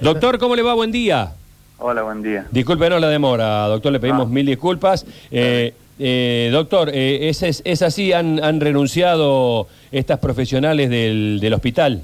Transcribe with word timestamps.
Doctor, 0.00 0.38
¿cómo 0.38 0.56
le 0.56 0.62
va? 0.62 0.74
Buen 0.74 0.92
día. 0.92 1.32
Hola, 1.78 2.02
buen 2.02 2.22
día. 2.22 2.46
Discúlpenos 2.50 3.00
la 3.00 3.08
demora, 3.08 3.66
doctor, 3.66 3.92
le 3.92 4.00
pedimos 4.00 4.26
No. 4.28 4.32
mil 4.34 4.46
disculpas. 4.46 5.04
Eh, 5.30 5.74
eh, 5.98 6.48
doctor, 6.52 6.90
eh, 6.92 7.28
¿es, 7.28 7.42
es, 7.42 7.62
es 7.64 7.82
así? 7.82 8.12
¿Han, 8.12 8.42
han 8.42 8.60
renunciado 8.60 9.66
estas 9.92 10.18
profesionales 10.18 10.88
del, 10.90 11.38
del 11.40 11.52
hospital? 11.54 12.02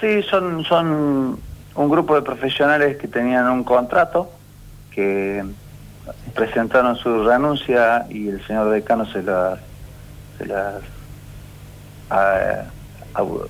Sí, 0.00 0.22
son, 0.30 0.64
son 0.64 1.38
un 1.74 1.88
grupo 1.90 2.14
de 2.14 2.22
profesionales 2.22 2.96
que 2.98 3.08
tenían 3.08 3.48
un 3.50 3.64
contrato, 3.64 4.30
que 4.94 5.42
presentaron 6.34 6.96
su 6.96 7.24
renuncia 7.24 8.06
y 8.10 8.28
el 8.28 8.46
señor 8.46 8.70
decano 8.70 9.10
se 9.12 9.22
las, 9.22 9.58
se 10.38 10.46
las 10.46 10.74
ah, 12.10 12.64
abu- 13.14 13.46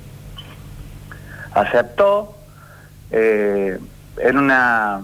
aceptó 1.55 2.35
eh, 3.11 3.79
en 4.19 4.37
una, 4.39 5.01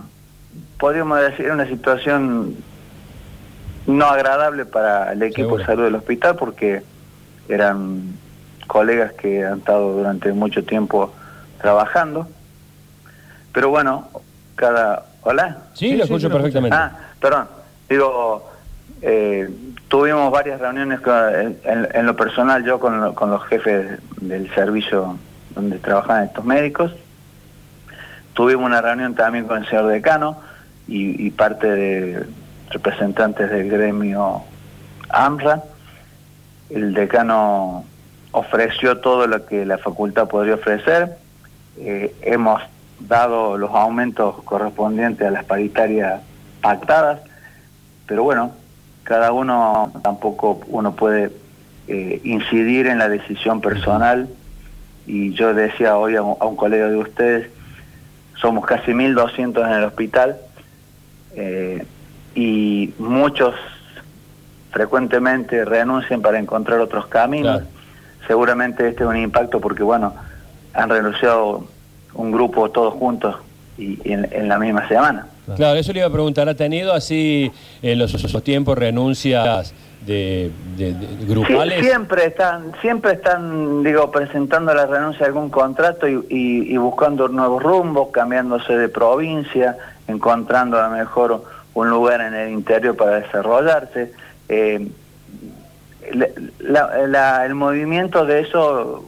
podríamos 0.79 1.21
decir, 1.21 1.47
en 1.47 1.53
una 1.53 1.67
situación 1.67 2.57
no 3.87 4.07
agradable 4.07 4.65
para 4.65 5.13
el 5.13 5.23
equipo 5.23 5.43
Seguro. 5.51 5.59
de 5.59 5.67
salud 5.67 5.85
del 5.85 5.95
hospital 5.97 6.37
porque 6.37 6.83
eran 7.49 8.15
colegas 8.67 9.13
que 9.13 9.45
han 9.45 9.59
estado 9.59 9.93
durante 9.93 10.33
mucho 10.33 10.65
tiempo 10.65 11.13
trabajando. 11.61 12.27
Pero 13.53 13.69
bueno, 13.71 14.09
cada... 14.57 15.05
¿Hola? 15.23 15.59
Sí, 15.75 15.91
Sí, 15.91 15.97
lo 15.97 16.05
escucho 16.05 16.29
sí, 16.29 16.33
perfectamente. 16.33 16.77
Ah, 16.77 16.93
perdón. 17.21 17.47
Digo, 17.89 18.51
eh, 19.03 19.49
tuvimos 19.89 20.31
varias 20.33 20.61
reuniones 20.61 21.01
con- 21.01 21.35
en, 21.35 21.59
en- 21.65 21.89
en 21.95 22.07
lo 22.07 22.17
personal, 22.17 22.65
yo 22.65 22.79
con, 22.81 23.01
lo- 23.01 23.15
con 23.15 23.31
los 23.31 23.43
jefes 23.45 23.99
del 24.21 24.53
servicio 24.55 25.19
donde 25.55 25.79
trabajan 25.79 26.25
estos 26.25 26.45
médicos. 26.45 26.93
Tuvimos 28.35 28.67
una 28.67 28.81
reunión 28.81 29.15
también 29.15 29.47
con 29.47 29.59
el 29.59 29.69
señor 29.69 29.87
decano 29.87 30.37
y, 30.89 31.31
parte 31.31 31.67
de 31.69 32.27
representantes 32.71 33.49
del 33.49 33.71
gremio 33.71 34.43
AMRA. 35.09 35.63
El 36.69 36.95
decano 36.95 37.85
ofreció 38.33 38.99
todo 38.99 39.27
lo 39.29 39.47
que 39.47 39.65
la 39.65 39.79
facultad 39.79 40.29
podría 40.29 40.55
ofrecer. 40.55 41.17
Eh, 41.79 42.15
hemos 42.23 42.61
dado 43.01 43.57
los 43.57 43.71
aumentos 43.71 44.43
correspondientes 44.43 45.27
a 45.27 45.31
las 45.31 45.45
paritarias 45.45 46.21
pactadas, 46.61 47.21
pero 48.07 48.25
bueno, 48.25 48.53
cada 49.05 49.33
uno 49.33 49.93
tampoco 50.03 50.61
uno 50.69 50.95
puede 50.97 51.31
eh, 51.87 52.21
incidir 52.25 52.87
en 52.87 52.99
la 52.99 53.09
decisión 53.09 53.61
personal 53.61 54.29
y 55.07 55.35
yo 55.35 55.55
decía 55.55 55.97
hoy 55.97 56.17
a 56.17 56.23
un 56.23 56.57
colega 56.57 56.89
de 56.89 56.97
ustedes, 56.97 57.51
somos 58.45 58.67
casi 58.67 58.93
1.200 58.93 59.67
en 59.67 59.73
el 59.73 59.85
hospital 59.85 60.37
eh, 61.35 61.83
y 62.35 62.93
muchos 62.99 63.55
frecuentemente 64.71 65.65
renuncian 65.65 66.21
para 66.21 66.39
encontrar 66.39 66.79
otros 66.81 67.07
caminos. 67.07 67.63
Claro. 67.63 67.67
Seguramente 68.27 68.87
este 68.87 69.03
es 69.03 69.09
un 69.09 69.17
impacto 69.17 69.63
porque, 69.63 69.83
bueno, 69.83 70.15
han 70.75 70.91
renunciado 70.91 71.67
un 72.13 72.33
grupo 72.33 72.71
todos 72.71 72.93
juntos 72.93 73.37
y, 73.79 73.99
y 74.07 74.13
en, 74.13 74.29
en 74.31 74.47
la 74.47 74.59
misma 74.59 74.87
semana. 74.89 75.27
Claro, 75.57 75.79
eso 75.79 75.95
le 75.95 76.01
iba 76.01 76.09
a 76.09 76.13
preguntar. 76.13 76.47
¿Ha 76.47 76.55
tenido 76.55 76.93
así 76.93 77.51
en 77.81 77.99
los, 77.99 78.13
esos 78.13 78.45
tiempos 78.45 78.77
renuncias 78.77 79.73
de, 80.07 80.51
de- 80.77 80.93
de 80.93 81.07
Sí, 81.19 81.25
grupales? 81.27 81.81
siempre 81.85 82.27
están, 82.27 82.73
siempre 82.81 83.13
están, 83.13 83.83
digo, 83.83 84.11
presentando 84.11 84.75
la 84.75 84.87
renuncia 84.87 85.21
de 85.21 85.27
algún 85.27 85.49
contrato 85.51 86.07
y, 86.09 86.77
buscando 86.77 87.29
nuevos 87.29 87.63
rumbos, 87.63 88.09
cambiándose 88.13 88.77
de 88.77 88.89
provincia, 88.89 89.77
encontrando 90.07 90.79
a 90.79 90.89
lo 90.89 90.97
mejor 90.97 91.43
un 91.75 91.89
lugar 91.91 92.21
en 92.21 92.35
el 92.35 92.51
interior 92.53 92.97
para 92.97 93.21
desarrollarse. 93.21 94.13
Eh, 94.49 94.87
el 96.11 97.55
movimiento 97.55 98.25
de 98.27 98.41
eso 98.41 99.05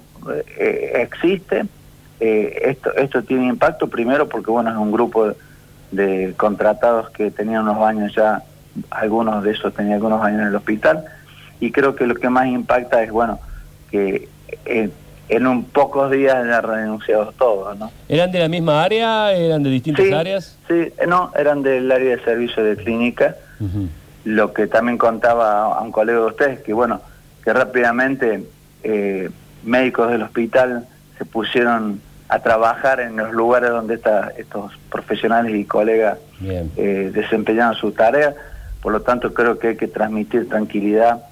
eh, 0.58 0.92
existe. 1.02 1.64
Eh, 2.20 2.62
esto, 2.70 2.94
esto 2.96 3.22
tiene 3.22 3.46
impacto 3.46 3.88
primero 3.88 4.26
porque 4.26 4.50
bueno 4.50 4.70
es 4.70 4.76
un 4.76 4.90
grupo 4.90 5.32
de 5.90 6.32
contratados 6.38 7.10
que 7.10 7.30
tenían 7.30 7.62
unos 7.68 7.86
años 7.86 8.14
ya, 8.14 8.42
algunos 8.90 9.42
de 9.44 9.52
esos 9.52 9.74
tenían 9.74 9.94
algunos 9.94 10.22
años 10.24 10.42
en 10.42 10.46
el 10.48 10.54
hospital 10.56 11.04
y 11.60 11.70
creo 11.72 11.94
que 11.96 12.06
lo 12.06 12.14
que 12.14 12.28
más 12.28 12.46
impacta 12.46 13.02
es 13.02 13.10
bueno 13.10 13.38
que 13.90 14.28
eh, 14.64 14.90
en 15.28 15.46
un 15.46 15.64
pocos 15.64 16.10
días 16.10 16.36
han 16.36 16.62
renunciado 16.62 17.32
todos, 17.36 17.76
¿no? 17.78 17.90
¿Eran 18.08 18.30
de 18.30 18.38
la 18.38 18.48
misma 18.48 18.82
área? 18.84 19.32
¿Eran 19.32 19.62
de 19.62 19.70
distintas 19.70 20.04
Sí, 20.06 20.12
áreas? 20.12 20.58
sí, 20.68 20.92
no, 21.08 21.32
eran 21.36 21.62
del 21.62 21.90
área 21.90 22.16
de 22.16 22.22
servicio 22.22 22.62
de 22.62 22.76
clínica 22.76 23.34
lo 24.24 24.52
que 24.52 24.66
también 24.66 24.98
contaba 24.98 25.76
a 25.76 25.80
un 25.82 25.90
colega 25.92 26.18
de 26.20 26.26
ustedes, 26.26 26.60
que 26.60 26.72
bueno, 26.72 27.00
que 27.44 27.52
rápidamente 27.52 28.44
eh, 28.82 29.30
médicos 29.64 30.10
del 30.10 30.22
hospital 30.22 30.86
se 31.18 31.24
pusieron 31.24 32.00
a 32.28 32.40
trabajar 32.40 33.00
en 33.00 33.16
los 33.16 33.32
lugares 33.32 33.70
donde 33.70 33.94
esta- 33.94 34.32
estos 34.36 34.72
profesionales 34.90 35.54
y 35.54 35.64
colegas 35.64 36.18
eh, 36.76 37.10
desempeñaban 37.14 37.74
su 37.76 37.92
tarea, 37.92 38.34
por 38.86 38.92
lo 38.92 39.02
tanto 39.02 39.34
creo 39.34 39.58
que 39.58 39.66
hay 39.66 39.76
que 39.76 39.88
transmitir 39.88 40.48
tranquilidad 40.48 41.24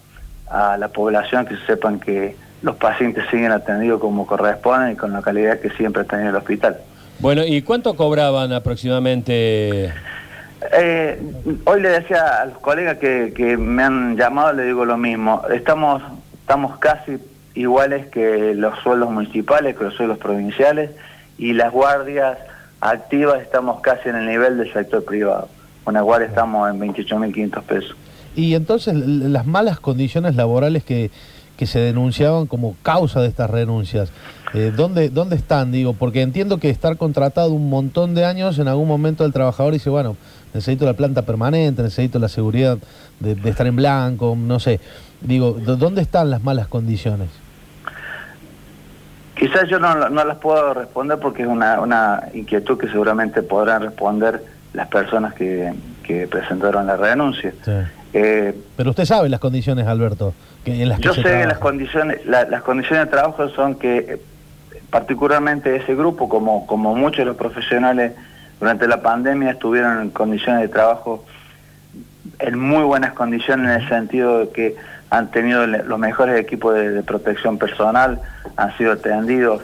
a 0.50 0.76
la 0.76 0.88
población, 0.88 1.46
que 1.46 1.54
sepan 1.68 2.00
que 2.00 2.34
los 2.62 2.74
pacientes 2.74 3.26
siguen 3.30 3.52
atendidos 3.52 4.00
como 4.00 4.26
corresponden 4.26 4.94
y 4.94 4.96
con 4.96 5.12
la 5.12 5.22
calidad 5.22 5.60
que 5.60 5.70
siempre 5.70 6.02
ha 6.02 6.04
tenido 6.04 6.30
el 6.30 6.34
hospital. 6.34 6.78
Bueno, 7.20 7.44
¿y 7.46 7.62
cuánto 7.62 7.94
cobraban 7.94 8.52
aproximadamente? 8.52 9.92
Eh, 10.72 11.22
hoy 11.62 11.80
le 11.80 11.90
decía 11.90 12.40
a 12.42 12.46
los 12.46 12.58
colegas 12.58 12.98
que, 12.98 13.32
que 13.32 13.56
me 13.56 13.84
han 13.84 14.16
llamado, 14.16 14.52
le 14.52 14.64
digo 14.64 14.84
lo 14.84 14.96
mismo. 14.96 15.42
Estamos, 15.54 16.02
estamos 16.40 16.76
casi 16.80 17.18
iguales 17.54 18.06
que 18.08 18.56
los 18.56 18.76
sueldos 18.80 19.12
municipales, 19.12 19.76
que 19.76 19.84
los 19.84 19.94
sueldos 19.94 20.18
provinciales, 20.18 20.90
y 21.38 21.52
las 21.52 21.70
guardias 21.70 22.36
activas 22.80 23.42
estamos 23.42 23.80
casi 23.80 24.08
en 24.08 24.16
el 24.16 24.26
nivel 24.26 24.58
del 24.58 24.72
sector 24.72 25.04
privado. 25.04 25.48
Una 25.86 26.00
guardia 26.02 26.28
estamos 26.28 26.70
en 26.70 26.80
28.500 26.80 27.62
pesos. 27.62 27.96
Y 28.36 28.54
entonces 28.54 28.94
las 28.96 29.46
malas 29.46 29.78
condiciones 29.80 30.34
laborales 30.34 30.82
que, 30.84 31.10
que 31.56 31.66
se 31.66 31.78
denunciaban 31.78 32.46
como 32.46 32.74
causa 32.82 33.20
de 33.20 33.28
estas 33.28 33.50
renuncias, 33.50 34.10
eh, 34.54 34.72
¿dónde, 34.74 35.08
¿dónde 35.10 35.36
están? 35.36 35.70
Digo, 35.72 35.92
porque 35.94 36.22
entiendo 36.22 36.58
que 36.58 36.70
estar 36.70 36.96
contratado 36.96 37.50
un 37.52 37.68
montón 37.70 38.14
de 38.14 38.24
años, 38.24 38.58
en 38.58 38.68
algún 38.68 38.88
momento 38.88 39.24
el 39.24 39.32
trabajador 39.32 39.72
dice, 39.72 39.90
bueno, 39.90 40.16
necesito 40.52 40.84
la 40.84 40.94
planta 40.94 41.22
permanente, 41.22 41.82
necesito 41.82 42.18
la 42.18 42.28
seguridad 42.28 42.78
de, 43.20 43.34
de 43.34 43.50
estar 43.50 43.66
en 43.66 43.76
blanco, 43.76 44.36
no 44.38 44.58
sé. 44.60 44.80
Digo, 45.20 45.52
¿dó- 45.54 45.76
¿dónde 45.76 46.02
están 46.02 46.30
las 46.30 46.42
malas 46.42 46.66
condiciones? 46.68 47.28
Quizás 49.36 49.68
yo 49.68 49.78
no, 49.80 50.08
no 50.10 50.24
las 50.24 50.38
puedo 50.38 50.74
responder 50.74 51.18
porque 51.18 51.42
es 51.42 51.48
una, 51.48 51.80
una 51.80 52.28
inquietud 52.34 52.78
que 52.78 52.88
seguramente 52.88 53.42
podrán 53.42 53.82
responder 53.82 54.42
las 54.74 54.88
personas 54.88 55.32
que, 55.34 55.72
que 56.02 56.26
presentaron 56.28 56.86
la 56.86 56.96
renuncia. 56.96 57.52
Eh, 58.12 58.54
Pero 58.76 58.90
usted 58.90 59.04
sabe 59.06 59.28
las 59.28 59.40
condiciones, 59.40 59.86
Alberto, 59.86 60.34
que 60.64 60.82
en 60.82 60.88
las 60.88 60.98
que 60.98 61.04
Yo 61.04 61.14
sé 61.14 61.22
que 61.22 61.46
las 61.46 61.58
condiciones, 61.58 62.24
la- 62.26 62.44
las 62.44 62.62
condiciones 62.62 63.06
de 63.06 63.10
trabajo 63.10 63.48
son 63.50 63.76
que 63.76 63.96
eh, 63.98 64.20
particularmente 64.90 65.74
ese 65.76 65.94
grupo, 65.94 66.28
como, 66.28 66.66
como 66.66 66.94
muchos 66.94 67.18
de 67.18 67.24
los 67.24 67.36
profesionales 67.36 68.12
durante 68.60 68.86
la 68.86 69.02
pandemia 69.02 69.50
estuvieron 69.52 70.00
en 70.02 70.10
condiciones 70.10 70.62
de 70.62 70.68
trabajo 70.68 71.24
en 72.38 72.58
muy 72.58 72.82
buenas 72.84 73.12
condiciones 73.12 73.66
en 73.76 73.82
el 73.82 73.88
sentido 73.88 74.40
de 74.40 74.48
que 74.50 74.76
han 75.10 75.30
tenido 75.30 75.66
los 75.66 75.98
mejores 75.98 76.40
equipos 76.40 76.74
de, 76.74 76.90
de 76.90 77.02
protección 77.02 77.58
personal, 77.58 78.20
han 78.56 78.76
sido 78.76 78.92
atendidos, 78.92 79.62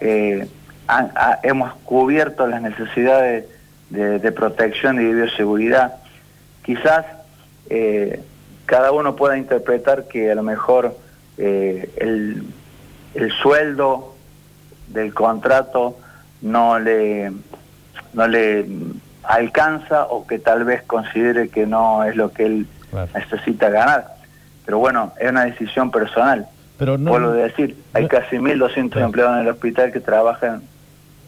eh, 0.00 0.46
han- 0.86 1.10
ha- 1.16 1.38
hemos 1.42 1.72
cubierto 1.84 2.46
las 2.46 2.62
necesidades 2.62 3.44
de, 3.92 4.18
de 4.18 4.32
protección 4.32 5.00
y 5.00 5.04
de 5.04 5.12
bioseguridad. 5.14 5.94
Quizás 6.64 7.04
eh, 7.70 8.20
cada 8.66 8.92
uno 8.92 9.14
pueda 9.16 9.36
interpretar 9.36 10.08
que 10.08 10.30
a 10.30 10.34
lo 10.34 10.42
mejor 10.42 10.96
eh, 11.38 11.90
el, 11.96 12.42
el 13.14 13.32
sueldo 13.32 14.14
del 14.88 15.12
contrato 15.14 15.96
no 16.40 16.78
le 16.78 17.32
no 18.14 18.26
le 18.26 18.66
alcanza 19.22 20.04
o 20.06 20.26
que 20.26 20.38
tal 20.38 20.64
vez 20.64 20.82
considere 20.82 21.48
que 21.48 21.66
no 21.66 22.04
es 22.04 22.16
lo 22.16 22.32
que 22.32 22.44
él 22.46 22.66
Claro. 22.90 23.08
necesita 23.14 23.70
ganar. 23.70 24.06
Pero 24.66 24.78
bueno, 24.78 25.12
es 25.18 25.30
una 25.30 25.46
decisión 25.46 25.90
personal. 25.90 26.46
Pero 26.78 26.98
no, 26.98 27.10
Vuelvo 27.10 27.30
a 27.30 27.34
decir, 27.34 27.74
hay 27.94 28.02
no- 28.02 28.08
casi 28.08 28.36
1.200 28.36 28.90
Claro. 28.90 29.06
empleados 29.06 29.34
en 29.36 29.42
el 29.42 29.48
hospital 29.48 29.92
que 29.92 30.00
trabajan 30.00 30.62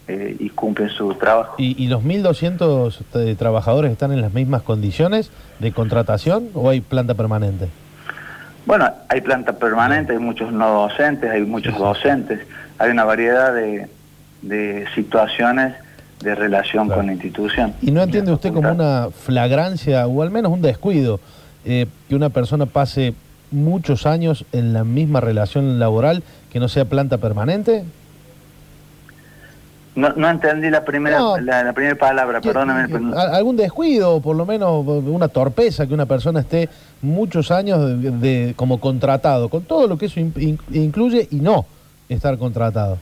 eh, 0.09 0.37
y 0.39 0.51
cumplen 0.51 0.91
su 0.91 1.15
trabajo. 1.15 1.55
¿Y, 1.59 1.83
y 1.83 1.89
los 1.89 2.03
1.200 2.03 2.99
eh, 3.15 3.35
trabajadores 3.39 3.91
están 3.93 4.13
en 4.13 4.21
las 4.21 4.33
mismas 4.35 4.63
condiciones 4.63 5.31
de 5.61 5.73
contratación 5.73 6.49
o 6.55 6.69
hay 6.71 6.81
planta 6.81 7.15
permanente? 7.15 7.69
Bueno, 8.67 8.91
hay 9.09 9.21
planta 9.21 9.53
permanente, 9.55 10.13
hay 10.13 10.19
muchos 10.19 10.53
no 10.53 10.69
docentes, 10.83 11.31
hay 11.31 11.43
muchos 11.43 11.77
docentes, 11.79 12.41
hay 12.79 12.91
una 12.91 13.05
variedad 13.05 13.55
de, 13.55 13.89
de 14.43 14.87
situaciones 14.95 15.75
de 16.23 16.35
relación 16.35 16.87
Claro. 16.87 17.01
con 17.01 17.07
la 17.07 17.13
institución. 17.13 17.75
¿Y 17.83 17.91
no 17.91 18.03
entiende 18.03 18.33
usted 18.33 18.53
como 18.53 18.71
una 18.71 19.09
flagrancia 19.11 20.07
o 20.07 20.23
al 20.23 20.31
menos 20.31 20.53
un 20.53 20.63
descuido 20.63 21.21
eh, 21.67 21.87
que 22.09 22.15
una 22.15 22.31
persona 22.31 22.65
pase 22.67 23.15
muchos 23.51 24.07
años 24.07 24.47
en 24.53 24.73
la 24.73 24.85
misma 24.85 25.21
relación 25.21 25.79
laboral 25.79 26.23
que 26.51 26.61
no 26.61 26.69
sea 26.69 26.87
planta 26.87 27.19
permanente? 27.19 27.85
No, 29.97 30.09
no 30.17 30.29
entendí 30.29 30.71
la 30.71 30.85
primera, 30.85 31.19
No. 31.19 31.39
la, 31.39 31.63
la 31.63 31.73
primera 31.73 31.95
palabra, 31.97 32.41
¿Qué- 32.41 32.49
perdóname. 32.49 32.89
pero 32.89 33.17
¿Algún 33.17 33.57
descuido 33.57 34.17
o 34.17 34.21
por 34.21 34.35
lo 34.35 34.45
menos 34.45 34.85
una 34.87 35.29
torpeza 35.29 35.87
que 35.87 35.95
una 35.95 36.07
persona 36.07 36.41
esté 36.41 36.69
muchos 37.01 37.51
años 37.53 38.01
de, 38.03 38.11
de- 38.11 38.55
como 38.57 38.81
contratado, 38.81 39.49
con 39.49 39.63
todo 39.63 39.87
lo 39.87 39.97
que 39.97 40.07
eso 40.07 40.19
in- 40.19 40.33
in- 40.37 40.59
incluye 40.73 41.29
y 41.31 41.37
no 41.37 41.65
estar 42.09 42.37
contratado? 42.39 42.99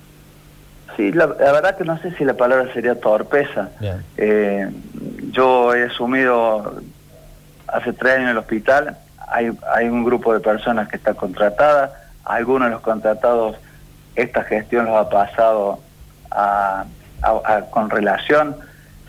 Sí, 0.96 1.10
la, 1.12 1.26
la 1.28 1.52
verdad 1.52 1.78
que 1.78 1.84
no 1.84 1.98
sé 2.02 2.12
si 2.16 2.24
la 2.26 2.34
palabra 2.34 2.70
sería 2.74 2.94
torpeza. 3.00 3.70
Eh, 4.18 4.68
yo 5.30 5.74
he 5.74 5.84
asumido 5.84 6.74
hace 7.68 7.94
tres 7.94 8.12
años 8.16 8.24
en 8.24 8.28
el 8.32 8.36
hospital, 8.36 8.98
hay, 9.28 9.50
hay 9.74 9.88
un 9.88 10.04
grupo 10.04 10.34
de 10.34 10.40
personas 10.40 10.88
que 10.88 10.96
está 10.96 11.14
contratada, 11.14 11.94
algunos 12.24 12.68
de 12.68 12.72
los 12.74 12.82
contratados 12.82 13.56
esta 14.14 14.42
gestión 14.44 14.84
los 14.84 14.96
ha 14.96 15.08
pasado 15.08 15.80
con 17.70 17.90
relación, 17.90 18.56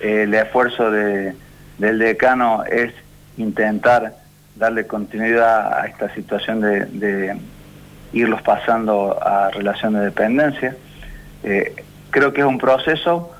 Eh, 0.03 0.23
el 0.23 0.33
esfuerzo 0.33 0.91
de, 0.91 1.33
del 1.77 1.99
decano 1.99 2.63
es 2.65 2.93
intentar 3.37 4.15
darle 4.55 4.85
continuidad 4.85 5.73
a 5.79 5.87
esta 5.87 6.13
situación 6.13 6.61
de, 6.61 7.37
irlos 8.11 8.41
pasando 8.43 9.17
a 9.25 9.49
relación 9.49 9.93
de 9.93 10.01
dependencia. 10.01 10.75
Eh, 11.43 11.73
creo 12.11 12.31
que 12.33 12.41
es 12.41 12.47
un 12.47 12.59
proceso. 12.59 13.31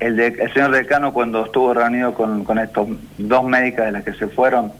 El, 0.00 0.16
señor 0.54 0.70
decano 0.70 1.12
cuando 1.12 1.44
estuvo 1.44 1.74
reunido 1.74 2.14
con, 2.14 2.44
con 2.44 2.58
estos 2.58 2.88
dos 3.18 3.44
médicas 3.44 3.86
de 3.86 3.92
las 3.92 4.04
que 4.04 4.14
se 4.14 4.28
fueron, 4.28 4.72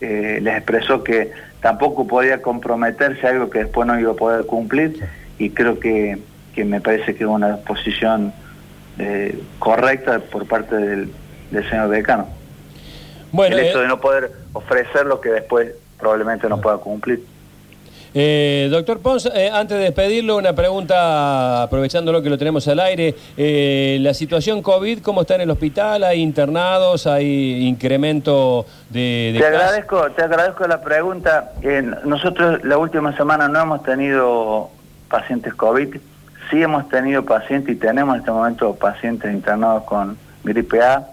eh, 0.00 0.38
les 0.40 0.56
expresó 0.58 1.02
que 1.02 1.32
tampoco 1.60 2.06
podía 2.06 2.40
comprometerse 2.40 3.26
a 3.26 3.30
algo 3.30 3.50
que 3.50 3.60
después 3.60 3.86
no 3.86 3.98
iba 3.98 4.12
a 4.12 4.16
poder 4.16 4.46
cumplir 4.46 5.02
y 5.38 5.50
creo 5.50 5.80
que, 5.80 6.18
que 6.58 6.64
me 6.64 6.80
parece 6.80 7.14
que 7.14 7.22
es 7.22 7.30
una 7.30 7.58
posición 7.58 8.32
eh, 8.98 9.40
correcta 9.60 10.18
por 10.18 10.44
parte 10.44 10.74
del, 10.74 11.12
del 11.52 11.70
señor 11.70 11.88
decano. 11.88 12.26
Bueno, 13.30 13.56
el 13.56 13.66
hecho 13.66 13.78
eh, 13.78 13.82
de 13.82 13.88
no 13.88 14.00
poder 14.00 14.32
ofrecer 14.54 15.06
lo 15.06 15.20
que 15.20 15.28
después 15.28 15.70
probablemente 16.00 16.48
no 16.48 16.60
pueda 16.60 16.78
cumplir. 16.78 17.22
Eh, 18.12 18.66
doctor 18.72 18.98
Pons, 18.98 19.30
eh, 19.32 19.50
antes 19.52 19.78
de 19.78 19.84
despedirlo, 19.84 20.36
una 20.36 20.52
pregunta, 20.52 21.62
aprovechándolo 21.62 22.22
que 22.22 22.30
lo 22.30 22.36
tenemos 22.38 22.66
al 22.66 22.80
aire. 22.80 23.14
Eh, 23.36 23.98
la 24.00 24.14
situación 24.14 24.60
COVID, 24.60 25.00
¿cómo 25.00 25.20
está 25.20 25.36
en 25.36 25.42
el 25.42 25.50
hospital? 25.52 26.02
¿Hay 26.02 26.20
internados? 26.20 27.06
¿Hay 27.06 27.68
incremento 27.68 28.66
de, 28.90 29.30
de 29.32 29.38
Te 29.38 29.44
casos? 29.44 29.60
agradezco, 29.62 30.10
te 30.10 30.22
agradezco 30.24 30.66
la 30.66 30.80
pregunta. 30.80 31.52
Nosotros 32.04 32.64
la 32.64 32.78
última 32.78 33.16
semana 33.16 33.46
no 33.46 33.60
hemos 33.62 33.84
tenido 33.84 34.70
pacientes 35.08 35.54
COVID, 35.54 35.98
sí 36.50 36.62
hemos 36.62 36.88
tenido 36.88 37.24
pacientes 37.24 37.74
y 37.74 37.78
tenemos 37.78 38.14
en 38.14 38.20
este 38.20 38.30
momento 38.30 38.74
pacientes 38.74 39.32
internados 39.32 39.84
con 39.84 40.16
gripe 40.44 40.82
A. 40.82 41.06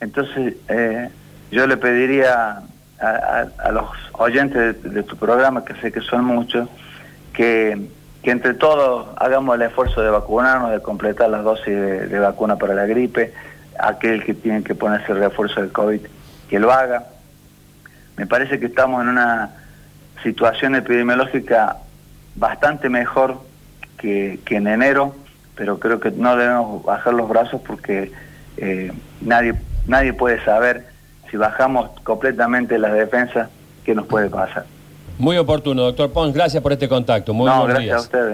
Entonces, 0.00 0.54
eh, 0.68 1.10
yo 1.50 1.66
le 1.66 1.76
pediría 1.76 2.62
a, 2.98 3.70
los 3.72 3.86
oyentes 4.12 4.82
de, 4.82 5.02
tu 5.02 5.16
programa, 5.16 5.64
que 5.64 5.74
sé 5.76 5.90
que 5.90 6.00
son 6.00 6.24
muchos, 6.24 6.68
que, 7.32 7.88
que 8.22 8.30
entre 8.30 8.54
todos 8.54 9.08
hagamos 9.16 9.56
el 9.56 9.62
esfuerzo 9.62 10.02
de 10.02 10.10
vacunarnos, 10.10 10.70
de 10.70 10.80
completar 10.80 11.30
las 11.30 11.42
dosis 11.42 11.66
de, 11.66 12.06
de 12.06 12.18
vacuna 12.18 12.56
para 12.56 12.74
la 12.74 12.86
gripe, 12.86 13.32
aquel 13.78 14.24
que 14.24 14.34
tiene 14.34 14.62
que 14.62 14.74
ponerse 14.74 15.12
el 15.12 15.18
refuerzo 15.18 15.60
del 15.60 15.72
COVID, 15.72 16.00
que 16.48 16.58
lo 16.58 16.72
haga. 16.72 17.04
Me 18.16 18.26
parece 18.26 18.60
que 18.60 18.66
estamos 18.66 19.02
en 19.02 19.08
una 19.08 19.50
situación 20.22 20.74
epidemiológica 20.74 21.78
bastante 22.36 22.90
mejor 22.90 23.49
que, 24.00 24.40
que 24.44 24.56
en 24.56 24.66
enero, 24.66 25.14
pero 25.54 25.78
creo 25.78 26.00
que 26.00 26.10
no 26.10 26.36
debemos 26.36 26.84
bajar 26.84 27.12
los 27.12 27.28
brazos 27.28 27.60
porque 27.66 28.10
eh, 28.56 28.92
nadie, 29.20 29.54
nadie 29.86 30.12
puede 30.12 30.42
saber 30.44 30.86
si 31.30 31.36
bajamos 31.36 31.90
completamente 32.02 32.78
las 32.78 32.92
defensas 32.92 33.48
qué 33.84 33.94
nos 33.94 34.06
puede 34.06 34.30
pasar. 34.30 34.64
Muy 35.18 35.36
oportuno, 35.36 35.82
doctor 35.82 36.10
Pons. 36.12 36.32
Gracias 36.34 36.62
por 36.62 36.72
este 36.72 36.88
contacto. 36.88 37.34
Muy 37.34 37.46
no, 37.46 37.58
buenos 37.58 37.68
gracias 37.68 37.84
días. 37.84 37.96
a 37.98 38.00
ustedes. 38.00 38.28